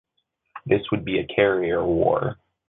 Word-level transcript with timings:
This 0.65 0.81
would 0.89 1.05
be 1.05 1.19
a 1.19 1.27
carrier 1.27 1.85
war. 1.85 2.39